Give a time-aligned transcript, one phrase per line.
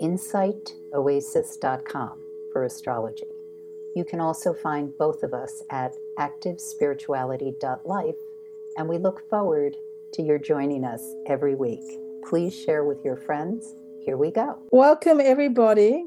[0.00, 2.22] insightoasis.com
[2.52, 3.26] for astrology.
[3.94, 8.14] You can also find both of us at activespirituality.life,
[8.76, 9.76] and we look forward
[10.14, 11.84] to your joining us every week.
[12.28, 13.74] Please share with your friends.
[14.04, 14.62] Here we go.
[14.70, 16.04] Welcome, everybody.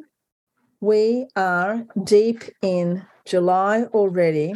[0.79, 4.53] We are deep in July already.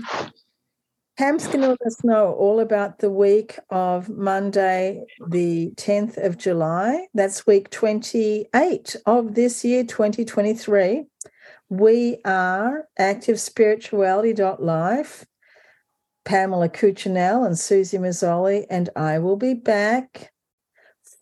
[1.17, 6.37] Pam's going to let us know all about the week of Monday, the 10th of
[6.37, 7.07] July.
[7.13, 11.05] That's week 28 of this year, 2023.
[11.69, 15.25] We are activespirituality.life.
[16.25, 20.33] Pamela Cucinell and Suzy Meszoly, and I will be back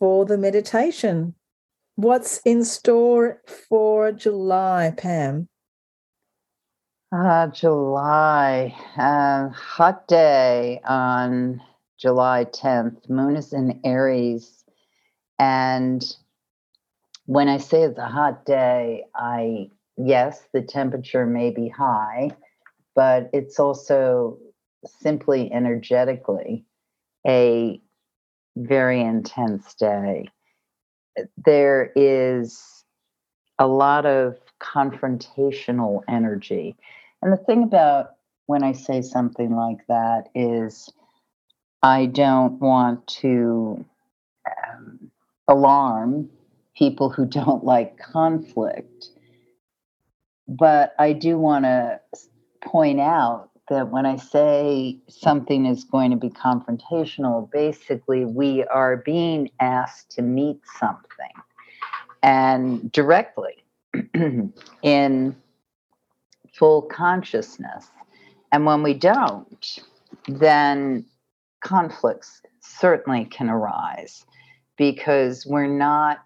[0.00, 1.36] for the meditation.
[1.94, 5.48] What's in store for July, Pam?
[7.14, 11.62] Uh, July, uh, hot day on
[11.96, 13.08] July 10th.
[13.08, 14.64] Moon is in Aries.
[15.38, 16.04] And
[17.26, 22.32] when I say it's a hot day, I, yes, the temperature may be high,
[22.96, 24.38] but it's also
[24.84, 26.64] simply energetically
[27.24, 27.80] a
[28.56, 30.26] very intense day.
[31.36, 32.84] There is
[33.60, 36.76] a lot of confrontational energy
[37.24, 40.92] and the thing about when I say something like that is
[41.82, 43.82] I don't want to
[44.46, 45.10] um,
[45.48, 46.28] alarm
[46.76, 49.08] people who don't like conflict.
[50.46, 52.00] But I do want to
[52.62, 58.98] point out that when I say something is going to be confrontational, basically we are
[58.98, 61.32] being asked to meet something
[62.22, 63.64] and directly
[64.82, 65.36] in
[66.54, 67.88] full consciousness.
[68.52, 69.78] And when we don't,
[70.28, 71.04] then
[71.60, 74.24] conflicts certainly can arise
[74.76, 76.18] because we're not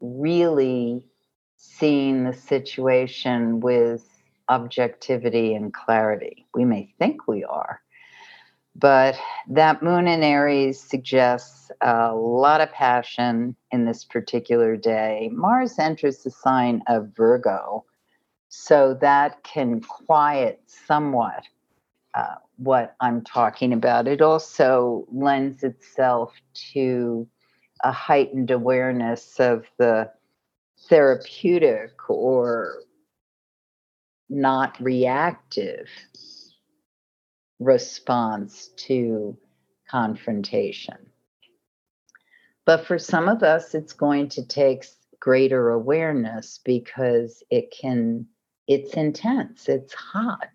[0.00, 1.04] really
[1.56, 4.06] seeing the situation with
[4.48, 6.46] objectivity and clarity.
[6.54, 7.80] We may think we are,
[8.74, 9.16] but
[9.48, 15.30] that moon in Aries suggests a lot of passion in this particular day.
[15.32, 17.84] Mars enters the sign of Virgo
[18.48, 21.44] so that can quiet somewhat
[22.14, 24.08] uh, what I'm talking about.
[24.08, 26.32] It also lends itself
[26.72, 27.28] to
[27.84, 30.10] a heightened awareness of the
[30.88, 32.82] therapeutic or
[34.28, 35.88] not reactive
[37.58, 39.36] response to
[39.90, 40.96] confrontation.
[42.64, 44.86] But for some of us, it's going to take
[45.20, 48.26] greater awareness because it can
[48.66, 50.48] it's intense, it's hot.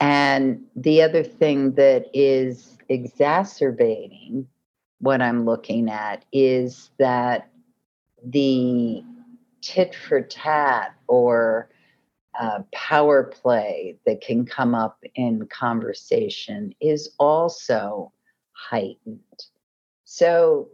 [0.00, 4.46] And the other thing that is exacerbating
[5.00, 7.50] what I'm looking at is that
[8.24, 9.02] the
[9.60, 11.70] tit for tat or
[12.38, 18.12] uh, power play that can come up in conversation is also
[18.52, 19.20] heightened.
[20.04, 20.68] So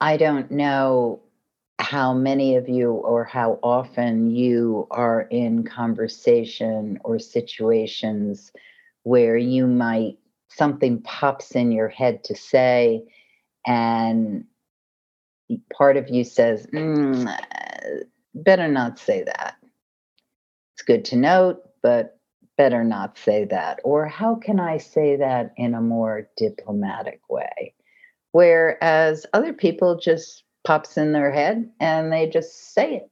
[0.00, 1.20] I don't know
[1.90, 8.52] how many of you or how often you are in conversation or situations
[9.02, 13.02] where you might something pops in your head to say
[13.66, 14.44] and
[15.76, 17.36] part of you says mm,
[18.36, 19.56] better not say that.
[20.74, 22.20] It's good to note but
[22.56, 23.80] better not say that.
[23.82, 27.74] Or how can i say that in a more diplomatic way?
[28.30, 33.10] Whereas other people just pops in their head and they just say it.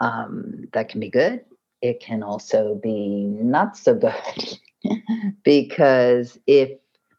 [0.00, 1.44] Um, that can be good.
[1.82, 4.58] It can also be not so good
[5.44, 6.70] because if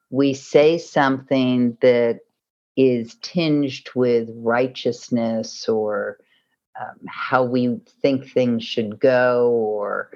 [0.09, 2.19] we say something that
[2.75, 6.17] is tinged with righteousness or
[6.79, 10.11] um, how we think things should go or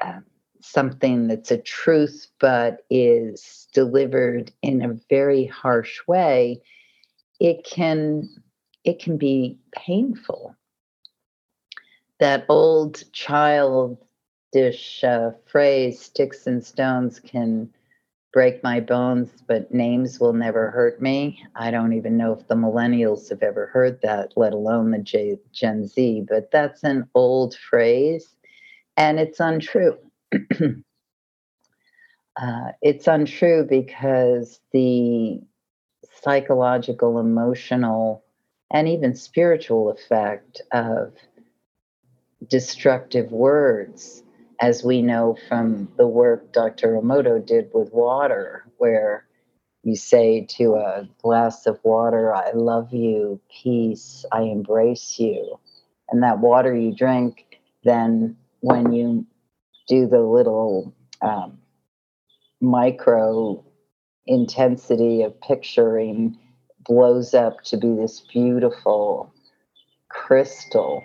[0.00, 0.20] uh,
[0.60, 6.60] something that's a truth but is delivered in a very harsh way,
[7.40, 8.28] it can
[8.84, 10.54] it can be painful.
[12.20, 17.70] That old childish uh, phrase, "sticks and stones can
[18.32, 21.42] break my bones, but names will never hurt me.
[21.56, 25.38] I don't even know if the millennials have ever heard that, let alone the J-
[25.52, 28.34] Gen Z, but that's an old phrase
[28.96, 29.98] and it's untrue.
[32.40, 35.40] uh, it's untrue because the
[36.24, 38.24] psychological, emotional,
[38.72, 41.12] and even spiritual effect of
[42.48, 44.22] destructive words
[44.60, 46.94] as we know from the work Dr.
[46.94, 49.26] Emoto did with water, where
[49.82, 55.60] you say to a glass of water, I love you, peace, I embrace you.
[56.10, 59.26] And that water you drink, then when you
[59.88, 61.58] do the little um,
[62.60, 63.62] micro
[64.26, 66.38] intensity of picturing,
[66.86, 69.32] blows up to be this beautiful
[70.08, 71.02] crystal.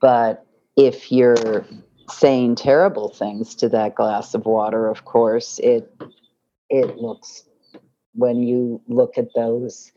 [0.00, 1.66] But if you're
[2.08, 5.92] saying terrible things to that glass of water, of course, it
[6.68, 7.44] it looks
[8.14, 9.92] when you look at those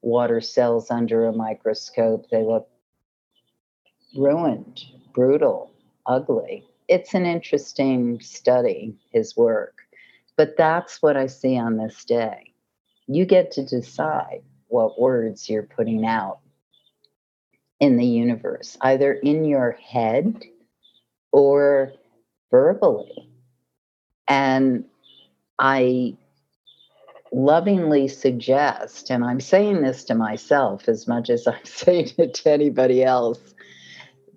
[0.00, 2.68] water cells under a microscope, they look
[4.16, 4.80] ruined,
[5.12, 5.70] brutal,
[6.06, 6.64] ugly.
[6.88, 9.81] It's an interesting study, his work.
[10.36, 12.54] But that's what I see on this day.
[13.06, 16.38] You get to decide what words you're putting out
[17.80, 20.40] in the universe, either in your head
[21.32, 21.92] or
[22.50, 23.28] verbally.
[24.28, 24.84] And
[25.58, 26.16] I
[27.32, 32.50] lovingly suggest, and I'm saying this to myself as much as I'm saying it to
[32.50, 33.40] anybody else,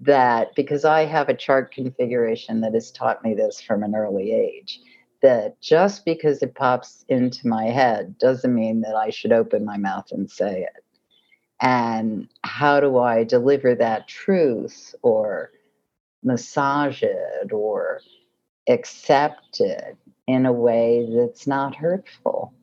[0.02, 4.32] that because I have a chart configuration that has taught me this from an early
[4.32, 4.80] age,
[5.26, 9.76] that just because it pops into my head doesn't mean that I should open my
[9.76, 10.84] mouth and say it.
[11.62, 15.50] And how do I deliver that truth or
[16.24, 18.02] massage it or
[18.70, 22.54] accept it in a way that's not hurtful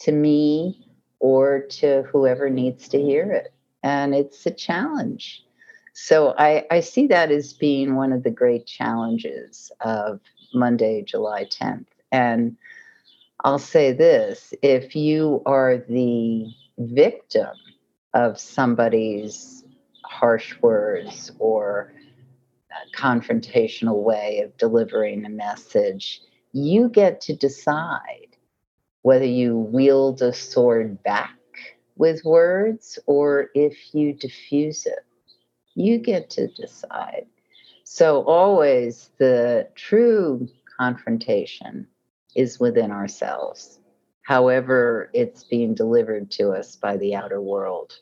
[0.00, 0.86] to me
[1.18, 3.54] or to whoever needs to hear it.
[3.82, 5.46] And it's a challenge.
[5.94, 10.20] So I, I see that as being one of the great challenges of
[10.52, 11.86] Monday, July 10th.
[12.12, 12.56] And
[13.42, 16.46] I'll say this if you are the
[16.78, 17.50] victim
[18.14, 19.64] of somebody's
[20.04, 21.92] harsh words or
[22.96, 26.20] confrontational way of delivering a message,
[26.52, 28.36] you get to decide
[29.00, 31.36] whether you wield a sword back
[31.96, 35.04] with words or if you diffuse it.
[35.74, 37.26] You get to decide.
[37.84, 40.48] So, always the true
[40.78, 41.86] confrontation
[42.34, 43.78] is within ourselves,
[44.22, 47.92] however, it's being delivered to us by the outer world.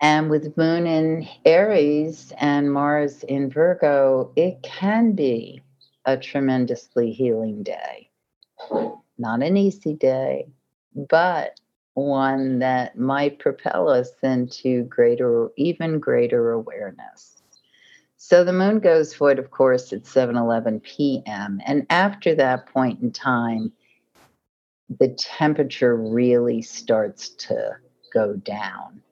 [0.00, 5.62] And with Moon in Aries and Mars in Virgo, it can be
[6.04, 8.10] a tremendously healing day.
[9.16, 10.48] Not an easy day,
[10.94, 11.58] but
[11.94, 17.33] one that might propel us into greater, even greater awareness.
[18.26, 21.60] So the moon goes void, of course, at 7 11 p.m.
[21.66, 23.70] And after that point in time,
[24.98, 27.72] the temperature really starts to
[28.14, 29.02] go down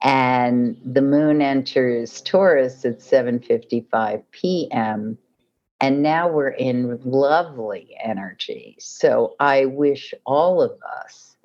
[0.00, 5.18] and the moon enters Taurus at 7:55 p.m.
[5.80, 8.76] and now we're in lovely energy.
[8.78, 11.36] So I wish all of us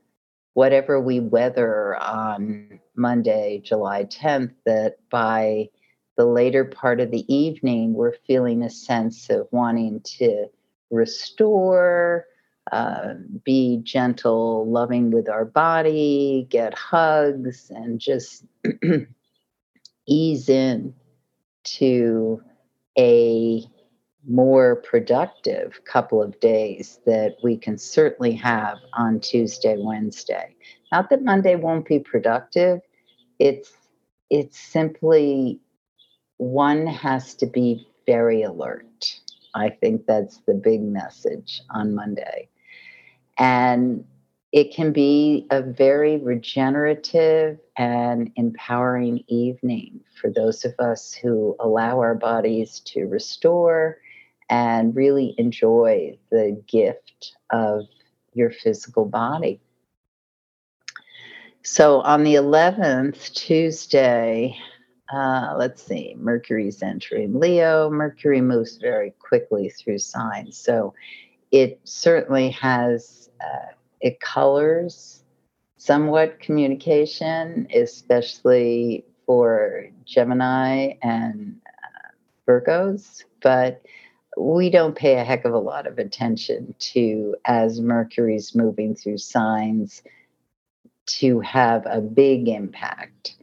[0.54, 5.70] whatever we weather on Monday, July 10th that by
[6.18, 10.48] the later part of the evening we're feeling a sense of wanting to
[10.92, 12.26] restore
[12.72, 18.44] uh, be gentle, loving with our body, get hugs, and just
[20.08, 20.94] ease in
[21.64, 22.42] to
[22.98, 23.64] a
[24.28, 30.56] more productive couple of days that we can certainly have on Tuesday, Wednesday.
[30.92, 32.80] Not that Monday won't be productive.
[33.38, 33.72] It's
[34.32, 35.60] it's simply
[36.38, 39.20] one has to be very alert.
[39.54, 42.50] I think that's the big message on Monday.
[43.38, 44.06] And
[44.52, 52.00] it can be a very regenerative and empowering evening for those of us who allow
[52.00, 53.98] our bodies to restore
[54.50, 57.86] and really enjoy the gift of
[58.34, 59.60] your physical body.
[61.64, 64.56] So on the 11th, Tuesday,
[65.14, 67.90] uh, let's see, Mercury's entering Leo.
[67.90, 70.58] Mercury moves very quickly through signs.
[70.58, 70.94] So
[71.52, 75.24] it certainly has, uh, it colors
[75.78, 82.10] somewhat communication, especially for Gemini and uh,
[82.48, 83.84] Virgos, but
[84.38, 89.20] we don't pay a heck of a lot of attention to as Mercury's moving through
[89.20, 90.02] signs
[91.06, 93.36] to have a big impact.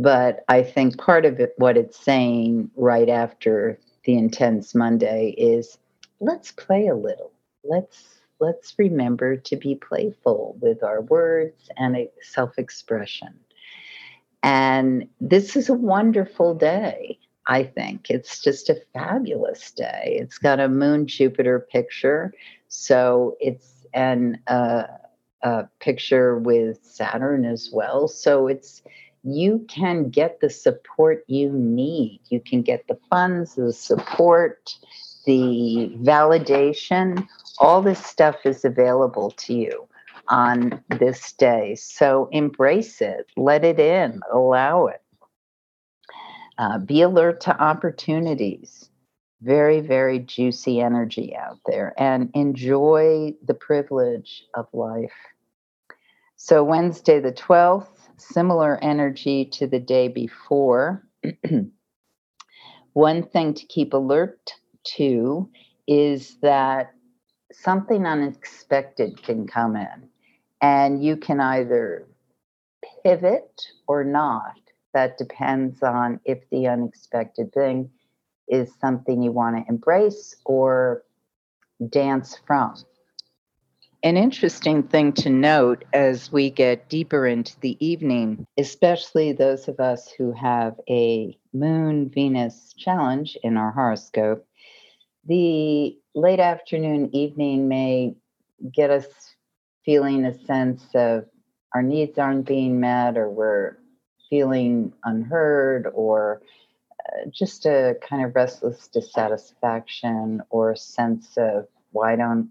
[0.00, 5.76] But I think part of it, what it's saying right after the intense Monday is
[6.20, 7.32] let's play a little.
[7.64, 13.38] Let's let's remember to be playful with our words and self-expression.
[14.42, 17.18] And this is a wonderful day.
[17.46, 20.16] I think it's just a fabulous day.
[20.18, 22.32] It's got a moon Jupiter picture,
[22.68, 24.84] so it's an uh,
[25.42, 28.08] a picture with Saturn as well.
[28.08, 28.82] So it's
[29.22, 32.20] you can get the support you need.
[32.28, 34.74] You can get the funds, the support,
[35.26, 37.26] the validation.
[37.58, 39.88] All this stuff is available to you
[40.28, 41.74] on this day.
[41.74, 45.02] So embrace it, let it in, allow it.
[46.56, 48.88] Uh, be alert to opportunities.
[49.42, 55.12] Very, very juicy energy out there and enjoy the privilege of life.
[56.36, 57.88] So, Wednesday the 12th,
[58.20, 61.06] similar energy to the day before.
[62.92, 64.52] One thing to keep alert
[64.96, 65.48] to
[65.86, 66.92] is that
[67.52, 70.08] something unexpected can come in,
[70.60, 72.06] and you can either
[73.02, 74.56] pivot or not.
[74.92, 77.90] That depends on if the unexpected thing
[78.48, 81.04] is something you want to embrace or
[81.88, 82.74] dance from.
[84.02, 89.78] An interesting thing to note as we get deeper into the evening, especially those of
[89.78, 94.46] us who have a Moon Venus challenge in our horoscope,
[95.26, 98.14] the late afternoon, evening may
[98.72, 99.06] get us
[99.84, 101.26] feeling a sense of
[101.74, 103.76] our needs aren't being met or we're
[104.30, 106.40] feeling unheard or
[107.06, 112.48] uh, just a kind of restless dissatisfaction or sense of why don't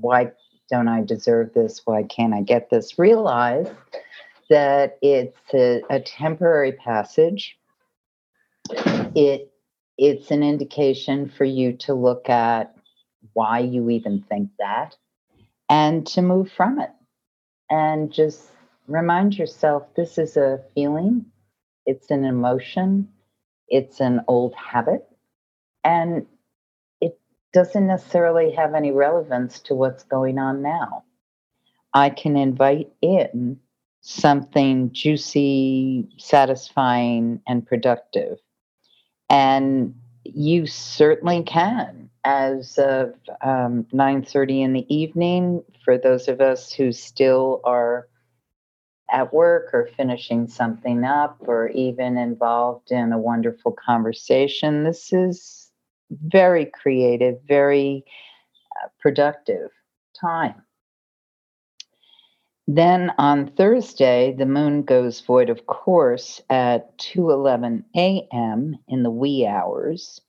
[0.00, 0.32] why
[0.70, 1.82] don't I deserve this?
[1.84, 2.98] Why can't I get this?
[2.98, 3.68] Realize
[4.50, 7.56] that it's a, a temporary passage.
[9.14, 9.52] It
[9.98, 12.74] it's an indication for you to look at
[13.32, 14.94] why you even think that
[15.70, 16.90] and to move from it
[17.70, 18.50] and just
[18.86, 21.24] remind yourself this is a feeling
[21.86, 23.08] it's an emotion
[23.68, 25.08] it's an old habit
[25.82, 26.26] and
[27.56, 31.04] doesn't necessarily have any relevance to what's going on now.
[31.94, 33.58] I can invite in
[34.02, 38.36] something juicy, satisfying, and productive.
[39.30, 42.10] And you certainly can.
[42.24, 48.06] As of um, 9.30 in the evening, for those of us who still are
[49.10, 55.65] at work or finishing something up or even involved in a wonderful conversation, this is
[56.10, 58.04] very creative, very
[58.82, 59.70] uh, productive
[60.20, 60.62] time.
[62.68, 68.76] Then on Thursday, the moon goes void of course at 2:11 a.m.
[68.88, 70.20] in the wee hours,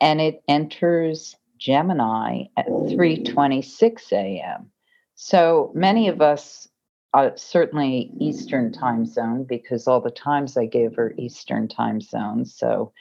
[0.00, 4.70] and it enters Gemini at 3:26 a.m.
[5.16, 6.68] So many of us,
[7.14, 12.54] uh, certainly Eastern time zone, because all the times I gave are Eastern time zones.
[12.56, 12.92] So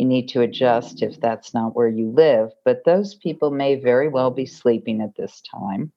[0.00, 2.52] you need to adjust if that's not where you live.
[2.64, 5.92] But those people may very well be sleeping at this time.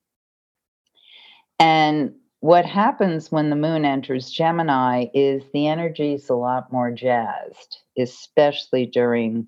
[1.57, 6.91] And what happens when the moon enters Gemini is the energy is a lot more
[6.91, 9.47] jazzed, especially during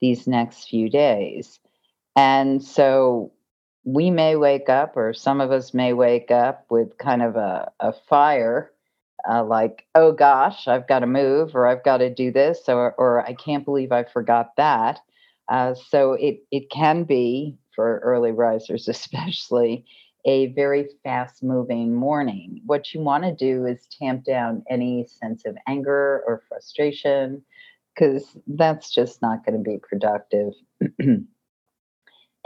[0.00, 1.58] these next few days.
[2.14, 3.32] And so
[3.82, 7.72] we may wake up, or some of us may wake up with kind of a,
[7.80, 8.70] a fire
[9.30, 12.94] uh, like, oh gosh, I've got to move, or I've got to do this, or,
[12.98, 15.00] or I can't believe I forgot that.
[15.48, 19.84] Uh, so it, it can be, for early risers especially,
[20.24, 22.60] a very fast moving morning.
[22.66, 27.42] What you want to do is tamp down any sense of anger or frustration,
[27.94, 30.52] because that's just not going to be productive.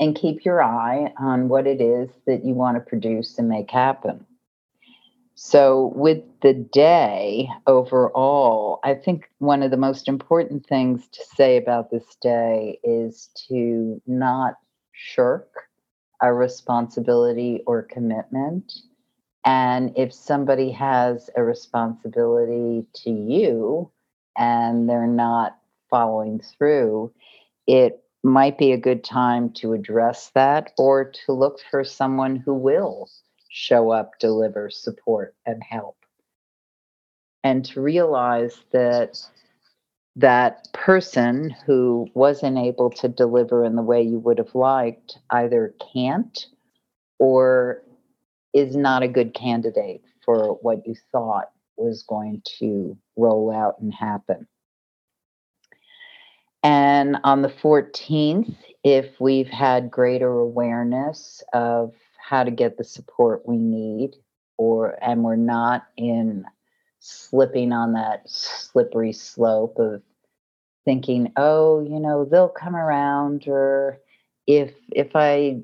[0.00, 3.70] and keep your eye on what it is that you want to produce and make
[3.70, 4.26] happen.
[5.42, 11.56] So, with the day overall, I think one of the most important things to say
[11.56, 14.56] about this day is to not
[14.92, 15.50] shirk
[16.20, 18.70] a responsibility or commitment.
[19.42, 23.90] And if somebody has a responsibility to you
[24.36, 25.56] and they're not
[25.88, 27.14] following through,
[27.66, 32.52] it might be a good time to address that or to look for someone who
[32.52, 33.08] will
[33.50, 35.96] show up, deliver, support, and help.
[37.44, 39.20] And to realize that
[40.16, 45.74] that person who wasn't able to deliver in the way you would have liked either
[45.92, 46.46] can't
[47.18, 47.82] or
[48.52, 53.94] is not a good candidate for what you thought was going to roll out and
[53.94, 54.46] happen.
[56.62, 58.54] And on the 14th,
[58.84, 61.94] if we've had greater awareness of
[62.30, 64.14] how to get the support we need,
[64.56, 66.44] or and we're not in
[67.00, 70.00] slipping on that slippery slope of
[70.84, 73.98] thinking, oh, you know, they'll come around, or
[74.46, 75.62] if if I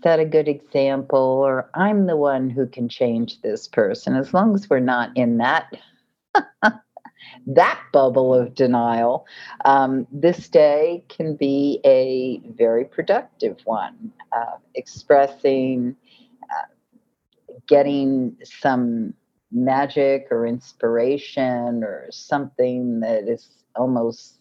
[0.00, 4.54] set a good example, or I'm the one who can change this person, as long
[4.54, 5.72] as we're not in that
[7.46, 9.26] that bubble of denial,
[9.64, 15.96] um, this day can be a very productive one, uh, expressing,
[16.44, 19.14] uh, getting some
[19.52, 24.38] magic or inspiration or something that is almost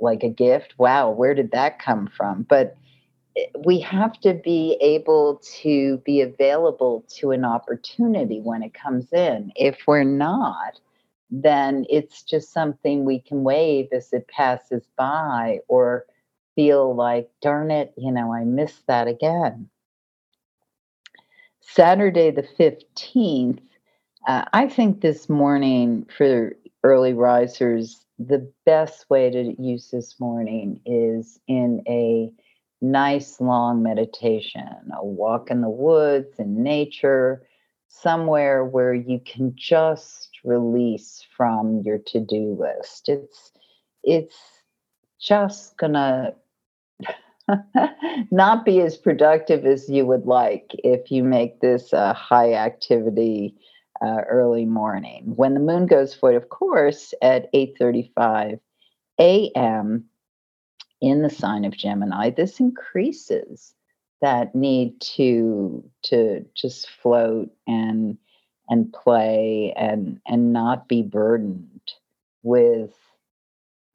[0.00, 0.74] like a gift.
[0.78, 2.46] Wow, where did that come from?
[2.48, 2.76] But
[3.36, 9.12] eh, we have to be able to be available to an opportunity when it comes
[9.12, 9.52] in.
[9.56, 10.78] If we're not,
[11.30, 16.06] then it's just something we can wave as it passes by or
[16.54, 19.68] feel like, darn it, you know, I missed that again.
[21.60, 23.60] Saturday the 15th,
[24.26, 30.80] uh, I think this morning for early risers, the best way to use this morning
[30.84, 32.32] is in a
[32.80, 37.46] nice long meditation, a walk in the woods in nature,
[37.88, 43.08] somewhere where you can just release from your to-do list.
[43.08, 43.52] It's
[44.04, 44.36] it's
[45.20, 46.34] just gonna
[48.30, 53.54] not be as productive as you would like if you make this a high activity
[54.00, 55.32] uh, early morning.
[55.36, 58.60] When the moon goes void, of course, at 8:35
[59.20, 60.04] a.m.
[61.00, 63.74] in the sign of Gemini, this increases
[64.20, 68.18] that need to to just float and
[68.68, 71.92] and play and and not be burdened
[72.42, 72.94] with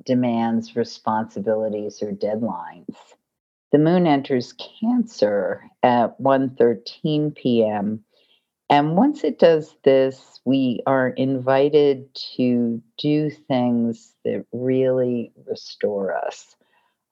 [0.06, 2.96] demands responsibilities or deadlines
[3.72, 8.03] the moon enters cancer at 1:13 p.m.
[8.70, 16.55] and once it does this we are invited to do things that really restore us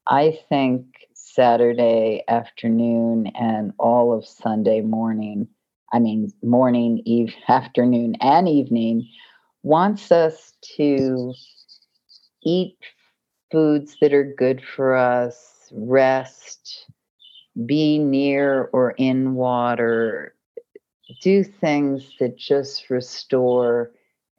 [0.08, 0.86] i think
[1.34, 5.47] Saturday afternoon and all of Sunday morning,
[5.93, 9.08] I mean, morning, eve, afternoon, and evening,
[9.63, 11.34] wants us to
[12.43, 12.77] eat
[13.51, 16.86] foods that are good for us, rest,
[17.65, 20.36] be near or in water,
[21.21, 23.91] do things that just restore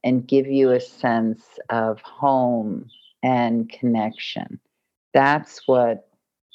[0.05, 2.88] and give you a sense of home
[3.23, 4.59] and connection.
[5.15, 6.09] That's what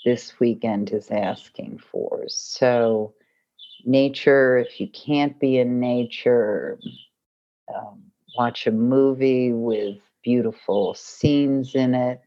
[0.04, 2.24] this weekend is asking for.
[2.28, 3.14] So,
[3.88, 6.80] nature, if you can't be in nature,
[7.74, 8.04] um,
[8.38, 12.22] watch a movie with beautiful scenes in it,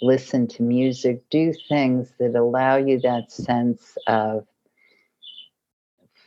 [0.00, 4.46] listen to music, do things that allow you that sense of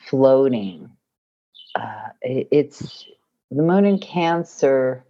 [0.08, 0.89] floating.
[1.76, 3.06] Uh, it's
[3.52, 5.04] the moon in Cancer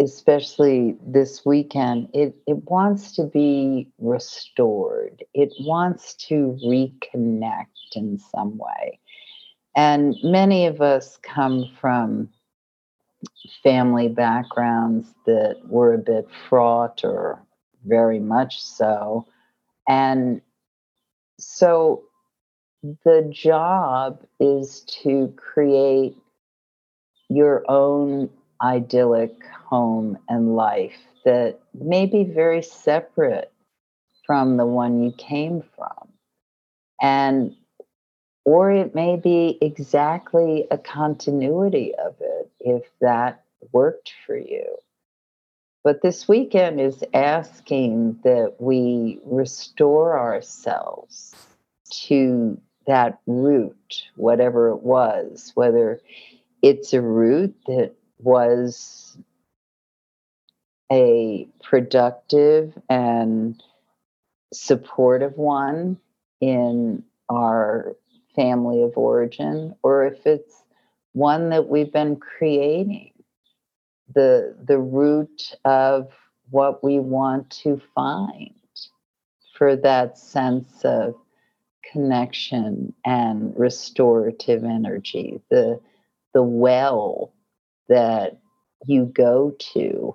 [0.00, 5.22] especially this weekend, it, it wants to be restored.
[5.34, 8.98] It wants to reconnect in some way.
[9.76, 12.28] And many of us come from
[13.62, 17.42] family backgrounds that were a bit fraught or
[17.84, 19.26] very much so.
[19.88, 20.40] And
[21.38, 22.02] so
[23.04, 26.16] the job is to create
[27.28, 28.30] your own
[28.62, 29.34] idyllic
[29.66, 33.52] home and life that may be very separate
[34.26, 36.08] from the one you came from.
[37.00, 37.56] And
[38.50, 44.76] or it may be exactly a continuity of it if that worked for you.
[45.84, 51.32] But this weekend is asking that we restore ourselves
[52.08, 56.00] to that root, whatever it was, whether
[56.60, 59.16] it's a root that was
[60.90, 63.62] a productive and
[64.52, 66.00] supportive one
[66.40, 67.94] in our
[68.34, 70.62] family of origin or if it's
[71.12, 73.12] one that we've been creating.
[74.14, 76.10] The the root of
[76.50, 78.54] what we want to find
[79.56, 81.14] for that sense of
[81.92, 85.80] connection and restorative energy the
[86.34, 87.32] the well
[87.88, 88.38] that
[88.86, 90.14] you go to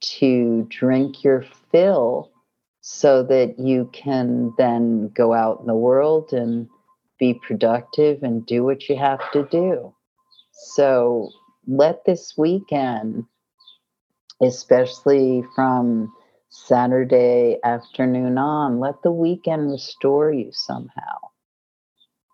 [0.00, 2.30] to drink your fill
[2.80, 6.68] so that you can then go out in the world and
[7.20, 9.94] be productive and do what you have to do.
[10.52, 11.30] So
[11.68, 13.26] let this weekend,
[14.42, 16.12] especially from
[16.48, 21.18] Saturday afternoon on, let the weekend restore you somehow.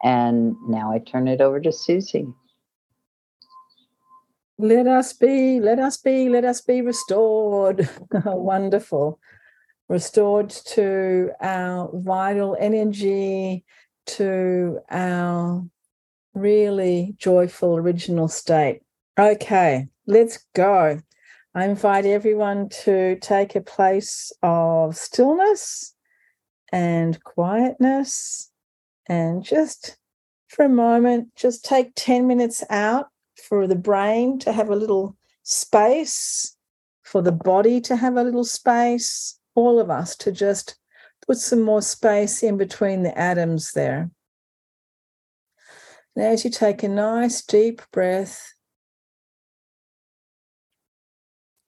[0.03, 2.27] And now I turn it over to Suzy.
[4.59, 7.91] Let us be, let us be, let us be restored.
[8.25, 9.19] Wonderful.
[9.89, 13.65] Restored to our vital energy,
[14.07, 15.65] to our
[16.35, 18.83] really joyful original state.
[19.19, 21.01] Okay, let's go.
[21.55, 25.95] I invite everyone to take a place of stillness
[26.71, 28.51] and quietness
[29.07, 29.97] and just
[30.49, 33.09] for a moment, just take 10 minutes out
[33.49, 36.57] for the brain to have a little space,
[37.03, 40.77] for the body to have a little space, all of us to just
[41.27, 44.11] put some more space in between the atoms there.
[46.15, 48.53] And as you take a nice deep breath,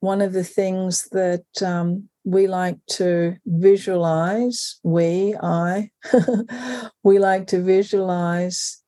[0.01, 5.91] one of the things that um, we like to visualize, we, I,
[7.03, 8.83] we like to visualize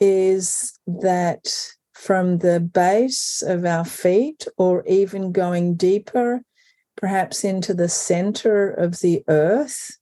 [0.00, 1.48] is that
[1.92, 6.42] from the base of our feet, or even going deeper,
[6.98, 9.96] perhaps into the center of the earth,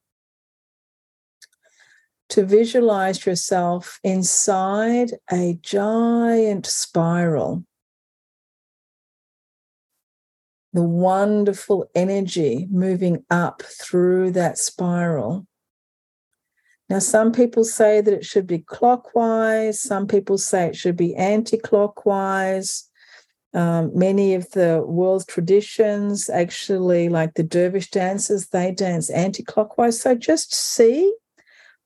[2.31, 7.65] to visualize yourself inside a giant spiral
[10.77, 15.47] the wonderful energy moving up through that spiral.
[16.91, 21.17] Now, some people say that it should be clockwise, some people say it should be
[21.17, 22.86] anti clockwise.
[23.57, 29.99] Um, many of the world's traditions, actually, like the dervish dancers, they dance anti clockwise.
[29.99, 31.11] So just see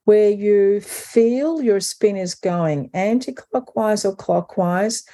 [0.04, 5.04] where you feel your spin is going, anti clockwise or clockwise,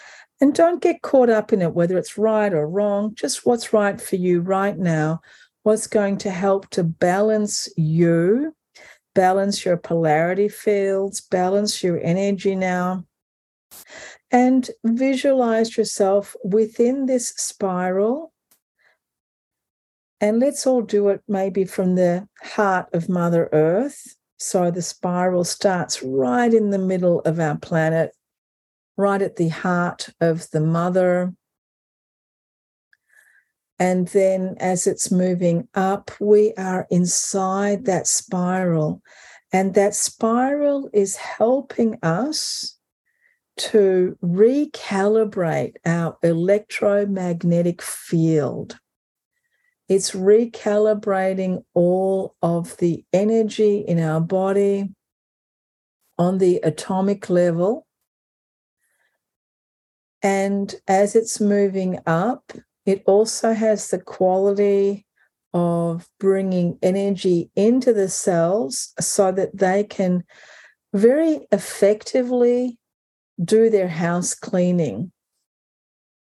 [0.41, 4.01] and don't get caught up in it, whether it's right or wrong, just what's right
[4.01, 5.21] for you right now,
[5.63, 8.55] what's going to help to balance you,
[9.15, 13.06] balance your polarity fields, balance your energy now.
[14.31, 18.33] And visualize yourself within this spiral.
[20.21, 24.17] And let's all do it maybe from the heart of Mother Earth.
[24.39, 28.13] So the spiral starts right in the middle of our planet
[28.97, 31.35] right at the heart of the mother.
[33.79, 39.03] And then as it's moving up, we are inside that spiral.
[39.53, 42.76] And that spiral is helping us
[43.57, 48.79] to recalibrate our electromagnetic field.
[49.89, 54.91] It's recalibrating all of the energy in our body
[56.19, 57.87] on the atomic level
[60.27, 62.53] and as it's moving up,
[62.85, 65.07] it also has the quality
[65.55, 70.25] of bringing energy into the cells so that they can
[70.93, 72.77] very effectively
[73.43, 75.13] do their house cleaning.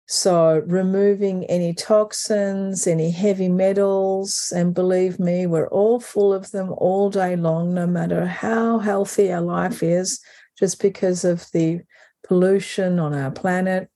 [0.06, 6.74] So, removing any toxins, any heavy metals, and believe me, we're all full of them
[6.76, 10.20] all day long, no matter how healthy our life is,
[10.58, 11.80] just because of the
[12.26, 13.88] pollution on our planet.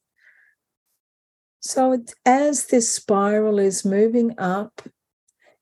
[1.60, 4.80] So, as this spiral is moving up,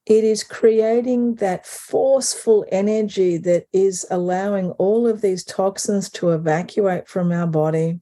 [0.07, 7.09] it is creating that forceful energy that is allowing all of these toxins to evacuate
[7.09, 8.01] from our body.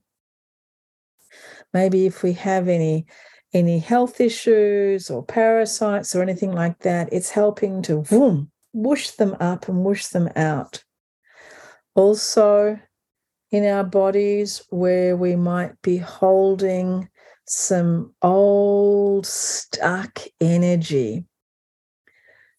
[1.73, 3.07] Maybe if we have any
[3.53, 9.35] any health issues or parasites or anything like that, it's helping to boom, whoosh them
[9.39, 10.83] up and whoosh them out.
[11.95, 12.77] Also,
[13.51, 17.07] in our bodies where we might be holding
[17.47, 21.23] some old stuck energy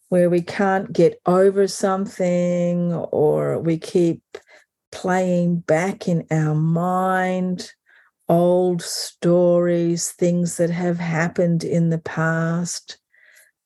[0.08, 4.22] where we can't get over something or we keep
[4.92, 7.72] playing back in our mind
[8.28, 12.98] old stories, things that have happened in the past.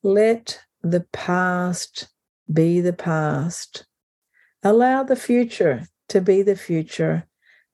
[0.03, 2.09] Let the past
[2.53, 3.87] be the past.
[4.62, 7.26] Allow the future to be the future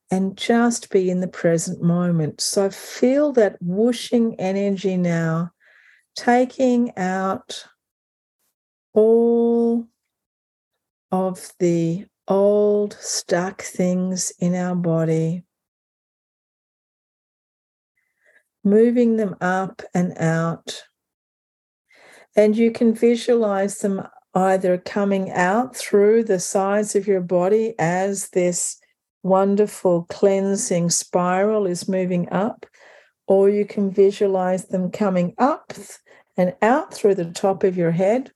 [0.09, 2.39] and just be in the present moment.
[2.39, 5.51] So feel that whooshing energy now,
[6.15, 7.65] taking out
[8.97, 9.87] all
[11.11, 15.43] of the old stuck things in our body,
[18.63, 20.83] moving them up and out
[22.35, 28.29] And you can visualize them either coming out through the sides of your body as
[28.29, 28.79] this
[29.23, 32.65] wonderful cleansing spiral is moving up,
[33.27, 35.73] or you can visualize them coming up
[36.37, 38.31] and out through the top of your head.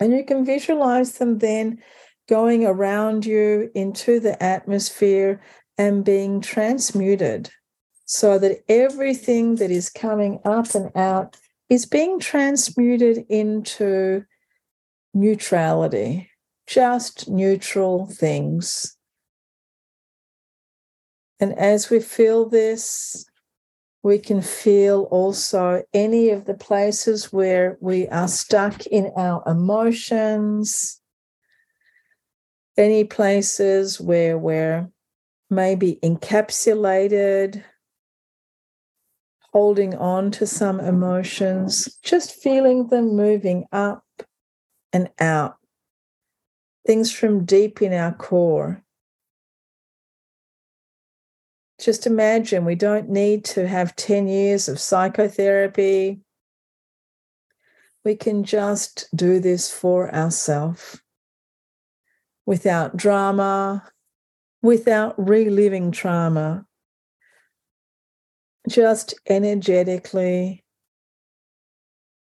[0.00, 1.82] And you can visualize them then
[2.28, 5.40] going around you into the atmosphere
[5.76, 7.50] and being transmuted
[8.06, 11.36] so that everything that is coming up and out
[11.68, 14.24] is being transmuted into
[15.14, 16.30] neutrality,
[16.66, 18.96] just neutral things.
[21.38, 23.29] And as we feel this,
[24.02, 31.00] we can feel also any of the places where we are stuck in our emotions,
[32.78, 34.88] any places where we're
[35.50, 37.62] maybe encapsulated,
[39.52, 44.04] holding on to some emotions, just feeling them moving up
[44.92, 45.56] and out,
[46.86, 48.82] things from deep in our core.
[51.80, 56.20] Just imagine we don't need to have 10 years of psychotherapy.
[58.04, 61.00] We can just do this for ourselves
[62.44, 63.90] without drama,
[64.60, 66.66] without reliving trauma,
[68.68, 70.62] just energetically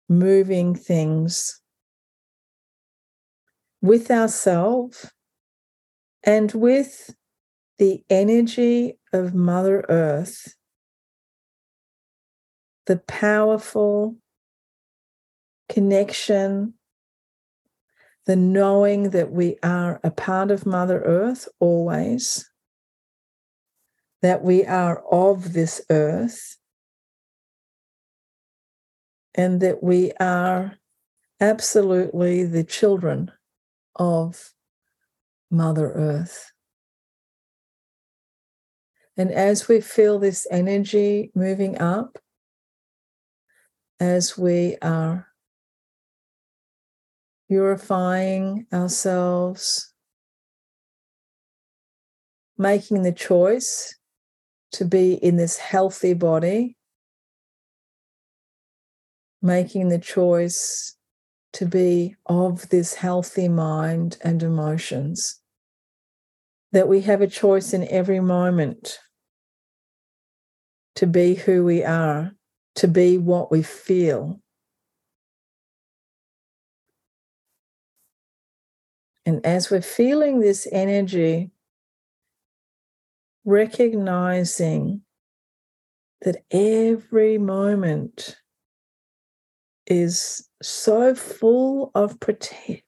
[0.08, 1.60] moving things
[3.82, 5.12] with ourselves
[6.24, 7.16] and with
[7.80, 10.56] the energy of Mother Earth,
[12.86, 14.16] the powerful
[15.68, 16.74] connection,
[18.26, 22.50] the knowing that we are a part of Mother Earth always,
[24.22, 26.58] that we are of this earth,
[29.36, 30.78] and that we are
[31.40, 33.32] absolutely the children
[33.96, 34.52] of
[35.50, 36.52] Mother Earth.
[39.20, 42.18] And as we feel this energy moving up,
[44.00, 45.28] as we are
[47.50, 49.94] purifying ourselves,
[52.58, 53.94] making the choice
[54.72, 56.78] to be in this healthy body,
[59.42, 60.96] making the choice
[61.52, 65.42] to be of this healthy mind and emotions,
[66.72, 68.98] that we have a choice in every moment
[71.00, 72.36] to be who we are,
[72.76, 74.38] to be what we feel.
[79.26, 81.52] And as we're feeling this energy,
[83.46, 85.04] recognizing
[86.24, 88.36] that every moment
[89.88, 92.18] is so full of,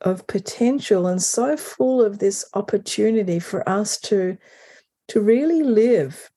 [0.02, 4.38] of potential and so full of this opportunity for us to,
[5.08, 6.31] to really live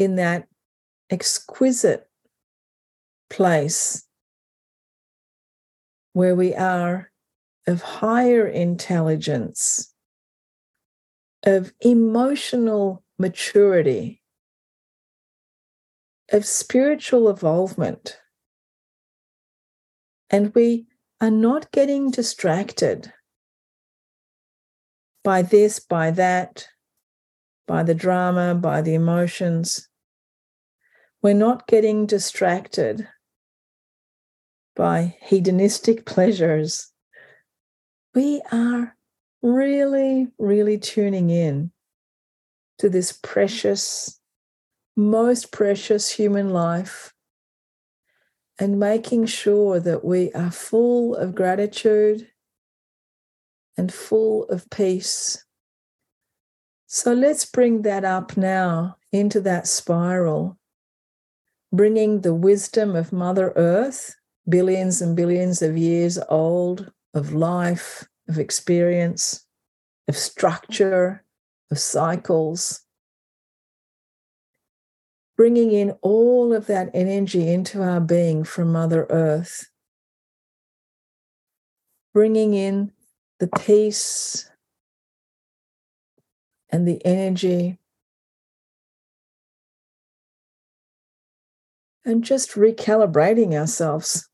[0.00, 0.48] in that
[1.10, 2.08] exquisite
[3.28, 4.02] place
[6.14, 7.12] where we are
[7.66, 9.94] of higher intelligence,
[11.44, 14.22] of emotional maturity,
[16.32, 18.18] of spiritual evolvement.
[20.30, 20.86] And we
[21.20, 23.12] are not getting distracted
[25.22, 26.68] by this, by that,
[27.66, 29.89] by the drama, by the emotions
[31.22, 33.06] we're not getting distracted
[34.74, 36.90] by hedonistic pleasures.
[38.14, 38.96] We are
[39.42, 41.72] really, really tuning in
[42.78, 44.18] to this precious,
[44.96, 47.12] most precious human life
[48.58, 52.28] and making sure that we are full of gratitude
[53.76, 55.44] and full of peace.
[56.86, 60.58] So let's bring that up now into that spiral
[61.72, 64.16] bringing the wisdom of Mother Earth,
[64.48, 69.44] billions and billions of years old, of life, of experience,
[70.08, 71.24] of structure,
[71.70, 72.80] of cycles,
[75.36, 79.70] bringing in all of that energy into our being from Mother Earth,
[82.12, 82.92] bringing in
[83.38, 84.50] the peace
[86.68, 87.79] and the energy
[92.04, 94.28] and just recalibrating ourselves.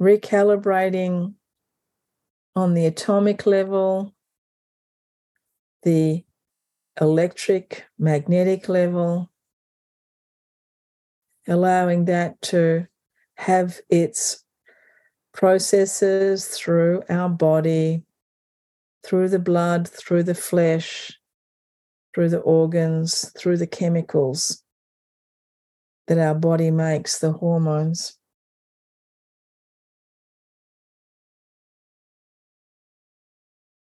[0.00, 1.34] Recalibrating
[2.54, 4.14] on the atomic level,
[5.82, 6.24] the
[7.00, 9.30] electric, magnetic level,
[11.46, 12.86] allowing that to
[13.36, 14.44] have its
[15.32, 18.02] processes through our body,
[19.04, 21.17] through the blood, through the flesh,
[22.18, 24.64] through the organs, through the chemicals
[26.08, 28.18] that our body makes, the hormones.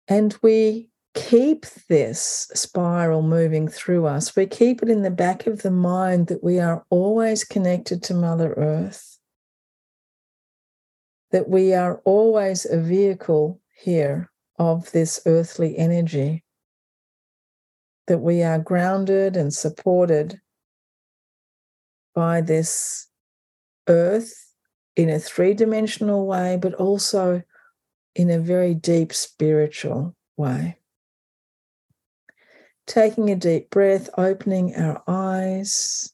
[0.06, 4.36] And we keep this spiral moving through us.
[4.36, 8.12] We keep it in the back of the mind that we are always connected to
[8.12, 9.18] Mother Earth,
[11.30, 16.42] that we are always a vehicle here of this earthly energy,
[18.06, 20.40] that we are grounded and supported
[22.14, 23.08] by this
[23.88, 24.52] earth
[24.96, 27.42] in a three dimensional way, but also
[28.14, 30.78] in a very deep spiritual way.
[32.86, 36.12] Taking a deep breath, opening our eyes,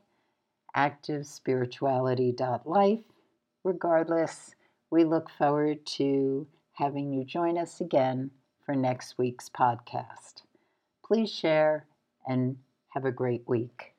[0.77, 3.01] activespirituality.life.
[3.65, 4.55] Regardless,
[4.91, 8.31] we look forward to having you join us again
[8.65, 10.43] for next week's podcast.
[11.05, 11.87] Please share
[12.27, 12.57] and
[12.91, 13.96] have a great week.